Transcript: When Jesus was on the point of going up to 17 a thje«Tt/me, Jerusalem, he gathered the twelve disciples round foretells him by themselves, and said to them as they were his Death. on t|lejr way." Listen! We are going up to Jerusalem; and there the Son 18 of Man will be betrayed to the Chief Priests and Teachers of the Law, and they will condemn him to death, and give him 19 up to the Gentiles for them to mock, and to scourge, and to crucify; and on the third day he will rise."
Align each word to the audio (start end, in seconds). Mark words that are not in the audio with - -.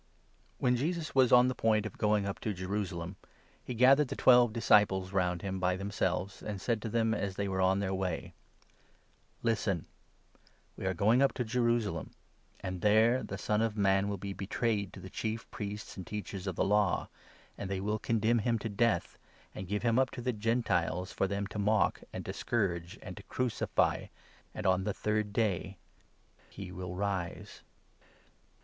When 0.57 0.75
Jesus 0.75 1.13
was 1.13 1.31
on 1.31 1.47
the 1.47 1.53
point 1.53 1.85
of 1.85 1.95
going 1.95 2.25
up 2.25 2.39
to 2.39 2.49
17 2.49 2.55
a 2.55 2.57
thje«Tt/me, 2.57 2.65
Jerusalem, 2.75 3.15
he 3.63 3.73
gathered 3.75 4.07
the 4.07 4.15
twelve 4.15 4.51
disciples 4.51 5.13
round 5.13 5.41
foretells 5.41 5.53
him 5.53 5.59
by 5.59 5.75
themselves, 5.75 6.41
and 6.41 6.59
said 6.59 6.81
to 6.81 6.89
them 6.89 7.13
as 7.13 7.35
they 7.35 7.47
were 7.47 7.59
his 7.59 7.65
Death. 7.67 7.71
on 7.71 7.79
t|lejr 7.81 7.95
way." 7.97 8.33
Listen! 9.43 9.85
We 10.75 10.87
are 10.87 10.95
going 10.95 11.21
up 11.21 11.33
to 11.33 11.43
Jerusalem; 11.43 12.09
and 12.61 12.81
there 12.81 13.21
the 13.21 13.37
Son 13.37 13.61
18 13.61 13.65
of 13.67 13.77
Man 13.77 14.09
will 14.09 14.17
be 14.17 14.33
betrayed 14.33 14.91
to 14.93 14.99
the 14.99 15.07
Chief 15.11 15.45
Priests 15.51 15.95
and 15.95 16.07
Teachers 16.07 16.47
of 16.47 16.55
the 16.55 16.65
Law, 16.65 17.07
and 17.55 17.69
they 17.69 17.79
will 17.79 17.99
condemn 17.99 18.39
him 18.39 18.57
to 18.57 18.69
death, 18.69 19.19
and 19.53 19.67
give 19.67 19.83
him 19.83 19.97
19 19.97 20.01
up 20.01 20.09
to 20.15 20.21
the 20.23 20.33
Gentiles 20.33 21.11
for 21.11 21.27
them 21.27 21.45
to 21.45 21.59
mock, 21.59 22.01
and 22.11 22.25
to 22.25 22.33
scourge, 22.33 22.97
and 23.03 23.15
to 23.17 23.21
crucify; 23.29 24.07
and 24.55 24.65
on 24.65 24.83
the 24.83 24.95
third 24.95 25.31
day 25.31 25.77
he 26.49 26.71
will 26.71 26.95
rise." 26.95 27.61